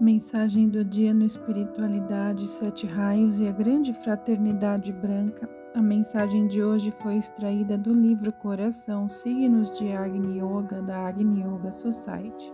[0.00, 5.46] Mensagem do dia no Espiritualidade, Sete Raios e a Grande Fraternidade Branca.
[5.74, 11.42] A mensagem de hoje foi extraída do livro Coração, Signos de Agni Yoga, da Agni
[11.42, 12.50] Yoga Society.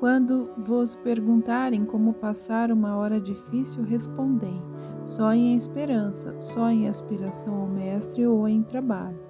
[0.00, 4.60] Quando vos perguntarem como passar uma hora difícil, respondei:
[5.04, 9.20] só em esperança, só em aspiração ao Mestre ou em trabalho.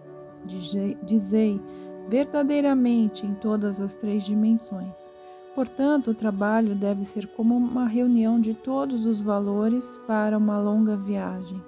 [0.47, 1.61] Dizei
[2.09, 5.14] verdadeiramente em todas as três dimensões.
[5.55, 10.97] Portanto, o trabalho deve ser como uma reunião de todos os valores para uma longa
[10.97, 11.63] viagem.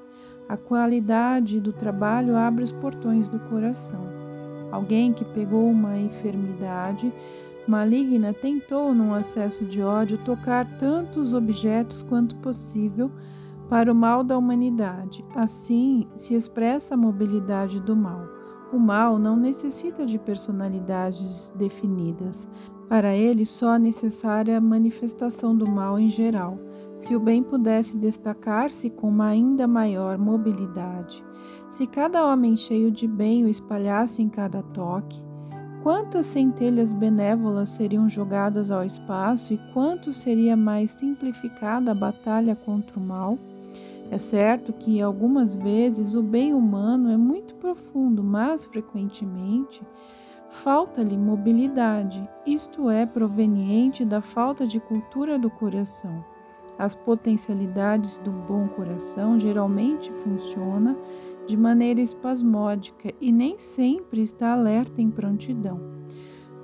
[0.49, 4.01] A qualidade do trabalho abre os portões do coração.
[4.73, 7.13] Alguém que pegou uma enfermidade
[7.67, 13.11] maligna tentou, num acesso de ódio, tocar tantos objetos quanto possível
[13.69, 15.25] para o mal da humanidade.
[15.35, 18.25] Assim se expressa a mobilidade do mal.
[18.73, 22.47] O mal não necessita de personalidades definidas,
[22.89, 26.59] para ele, só a necessária manifestação do mal em geral,
[26.99, 31.23] se o bem pudesse destacar-se com uma ainda maior mobilidade.
[31.71, 35.23] Se cada homem cheio de bem o espalhasse em cada toque,
[35.83, 42.99] quantas centelhas benévolas seriam jogadas ao espaço e quanto seria mais simplificada a batalha contra
[42.99, 43.39] o mal?
[44.11, 49.83] É certo que algumas vezes o bem humano é muito profundo, mas frequentemente
[50.49, 56.25] falta-lhe mobilidade, isto é, proveniente da falta de cultura do coração.
[56.79, 60.97] As potencialidades do bom coração geralmente funcionam
[61.47, 65.81] de maneira espasmódica e nem sempre está alerta em prontidão.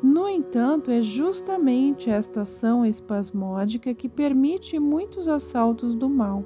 [0.03, 6.45] No entanto, é justamente esta ação espasmódica que permite muitos assaltos do mal,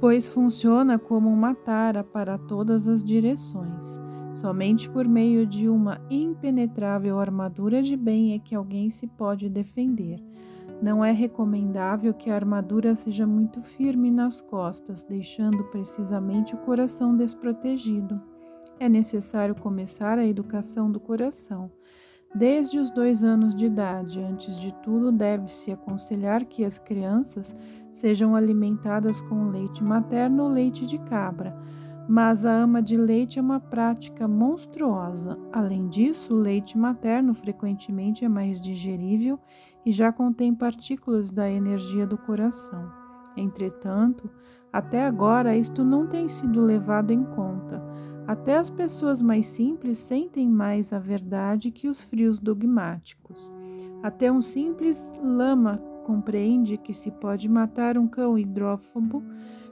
[0.00, 4.09] pois funciona como uma tara para todas as direções.
[4.40, 10.18] Somente por meio de uma impenetrável armadura de bem é que alguém se pode defender.
[10.80, 17.14] Não é recomendável que a armadura seja muito firme nas costas, deixando precisamente o coração
[17.14, 18.18] desprotegido.
[18.78, 21.70] É necessário começar a educação do coração.
[22.34, 27.54] Desde os dois anos de idade, antes de tudo, deve-se aconselhar que as crianças
[27.92, 31.54] sejam alimentadas com leite materno ou leite de cabra
[32.10, 35.38] mas a ama de leite é uma prática monstruosa.
[35.52, 39.38] Além disso, o leite materno frequentemente é mais digerível
[39.86, 42.90] e já contém partículas da energia do coração.
[43.36, 44.28] Entretanto,
[44.72, 47.80] até agora isto não tem sido levado em conta.
[48.26, 53.54] Até as pessoas mais simples sentem mais a verdade que os frios dogmáticos.
[54.02, 59.22] Até um simples lama compreende que se pode matar um cão hidrófobo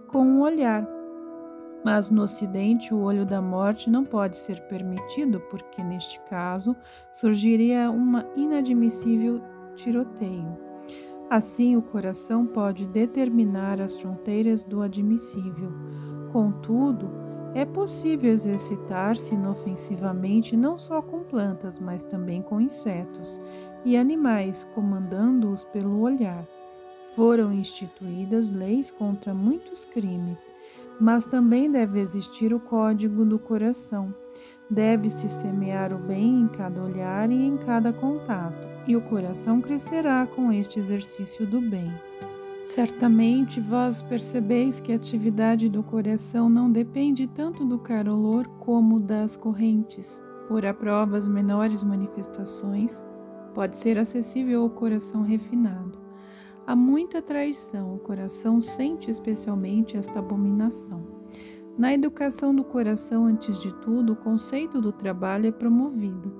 [0.06, 0.97] com um olhar
[1.84, 6.76] mas no Ocidente, o olho da morte não pode ser permitido, porque neste caso
[7.12, 9.40] surgiria uma inadmissível
[9.74, 10.56] tiroteio.
[11.30, 15.70] Assim, o coração pode determinar as fronteiras do admissível.
[16.32, 17.10] Contudo,
[17.54, 23.40] é possível exercitar-se inofensivamente não só com plantas, mas também com insetos
[23.84, 26.46] e animais, comandando-os pelo olhar.
[27.14, 30.46] Foram instituídas leis contra muitos crimes
[31.00, 34.14] mas também deve existir o código do coração.
[34.70, 40.26] Deve-se semear o bem em cada olhar e em cada contato, e o coração crescerá
[40.26, 41.90] com este exercício do bem.
[42.64, 49.36] Certamente vós percebeis que a atividade do coração não depende tanto do calor como das
[49.36, 50.20] correntes.
[50.46, 52.90] Por a prova as menores manifestações,
[53.54, 56.07] pode ser acessível ao coração refinado.
[56.68, 61.02] Há muita traição, o coração sente especialmente esta abominação.
[61.78, 66.30] Na educação do coração, antes de tudo, o conceito do trabalho é promovido.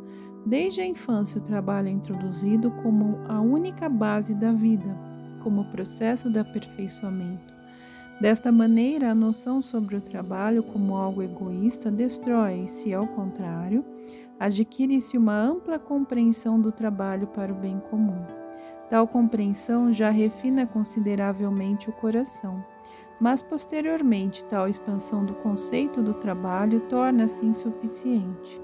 [0.44, 4.94] Desde a infância, o trabalho é introduzido como a única base da vida,
[5.43, 7.55] como processo de aperfeiçoamento.
[8.21, 13.83] Desta maneira, a noção sobre o trabalho como algo egoísta destrói-se, ao contrário,
[14.39, 18.38] adquire-se uma ampla compreensão do trabalho para o bem comum.
[18.91, 22.65] Tal compreensão já refina consideravelmente o coração,
[23.21, 28.61] mas posteriormente tal expansão do conceito do trabalho torna-se insuficiente.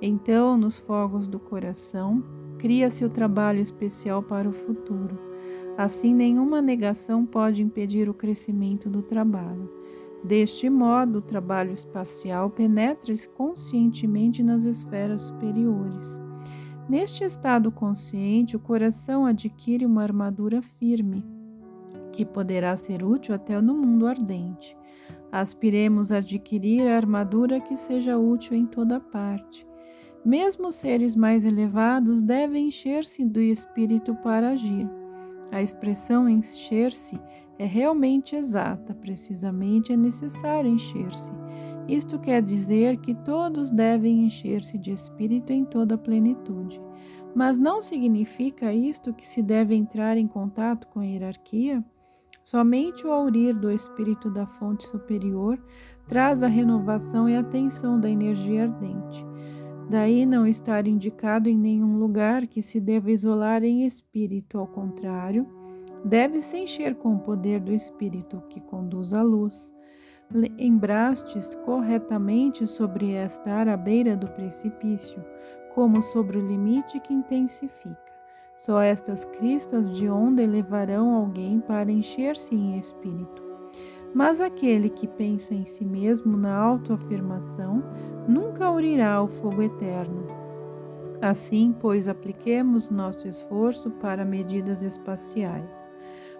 [0.00, 2.22] Então, nos fogos do coração,
[2.58, 5.18] cria-se o trabalho especial para o futuro.
[5.76, 9.70] Assim, nenhuma negação pode impedir o crescimento do trabalho.
[10.24, 16.25] Deste modo, o trabalho espacial penetra-se conscientemente nas esferas superiores.
[16.88, 21.24] Neste estado consciente, o coração adquire uma armadura firme,
[22.12, 24.76] que poderá ser útil até no mundo ardente.
[25.32, 29.66] Aspiremos a adquirir a armadura que seja útil em toda parte.
[30.24, 34.88] Mesmo os seres mais elevados devem encher-se do espírito para agir.
[35.50, 37.20] A expressão encher-se
[37.58, 41.30] é realmente exata, precisamente é necessário encher-se.
[41.88, 46.80] Isto quer dizer que todos devem encher-se de espírito em toda a plenitude.
[47.34, 51.84] Mas não significa isto que se deve entrar em contato com a hierarquia?
[52.42, 55.62] Somente o aurir do espírito da fonte superior
[56.08, 59.26] traz a renovação e a tensão da energia ardente.
[59.90, 65.46] Daí não estar indicado em nenhum lugar que se deva isolar em espírito, ao contrário,
[66.04, 69.75] deve se encher com o poder do espírito que conduz à luz.
[70.34, 75.24] Lembrastes corretamente sobre estar à beira do precipício,
[75.72, 77.96] como sobre o limite que intensifica.
[78.56, 83.40] Só estas cristas de onda levarão alguém para encher-se em espírito.
[84.12, 87.84] Mas aquele que pensa em si mesmo na autoafirmação
[88.26, 90.26] nunca aurirá o fogo eterno.
[91.22, 95.90] Assim, pois, apliquemos nosso esforço para medidas espaciais.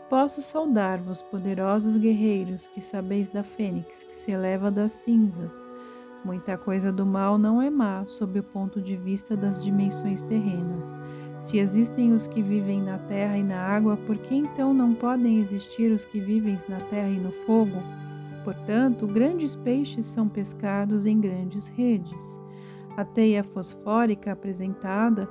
[0.08, 5.53] Posso saudar-vos, poderosos guerreiros, que sabeis da fênix que se eleva das cinzas.
[6.25, 10.94] Muita coisa do mal não é má, sob o ponto de vista das dimensões terrenas.
[11.41, 15.41] Se existem os que vivem na terra e na água, por que então não podem
[15.41, 17.82] existir os que vivem na terra e no fogo?
[18.44, 22.41] Portanto, grandes peixes são pescados em grandes redes.
[22.97, 25.29] A teia fosfórica apresentada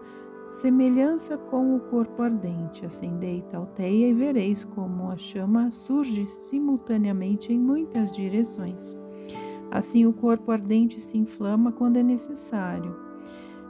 [0.61, 2.85] semelhança com o corpo ardente.
[2.85, 8.95] Acendei tal teia e vereis como a chama surge simultaneamente em muitas direções.
[9.71, 12.95] Assim, o corpo ardente se inflama quando é necessário,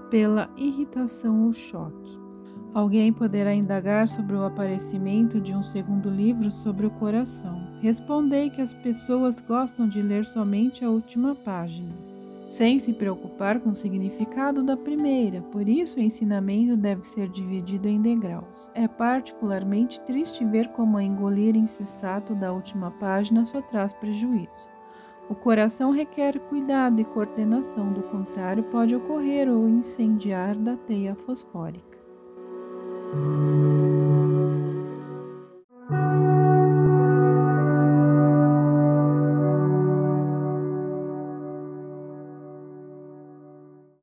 [0.10, 2.20] pela irritação ou choque.
[2.74, 7.66] Alguém poderá indagar sobre o aparecimento de um segundo livro sobre o coração.
[7.80, 12.05] Respondei que as pessoas gostam de ler somente a última página
[12.45, 17.89] sem se preocupar com o significado da primeira, por isso o ensinamento deve ser dividido
[17.89, 18.71] em degraus.
[18.75, 24.69] É particularmente triste ver como a engolir insensato da última página só traz prejuízo.
[25.27, 31.98] O coração requer cuidado e coordenação, do contrário, pode ocorrer o incendiar da teia fosfórica.